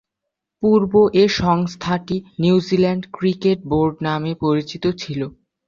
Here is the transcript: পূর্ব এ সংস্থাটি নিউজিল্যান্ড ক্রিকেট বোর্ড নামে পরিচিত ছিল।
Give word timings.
পূর্ব 0.63 0.91
এ 1.13 1.25
সংস্থাটি 1.39 2.15
নিউজিল্যান্ড 2.39 3.03
ক্রিকেট 3.11 3.59
বোর্ড 3.71 3.95
নামে 4.07 4.31
পরিচিত 4.43 4.83
ছিল। 5.01 5.21